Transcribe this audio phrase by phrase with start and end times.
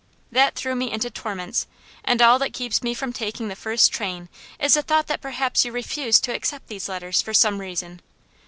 [0.31, 1.67] That threw me into torments,
[2.03, 5.63] and all that keeps me from taking the first train is the thought that perhaps
[5.63, 8.01] you refused to accept these letters, for some reason.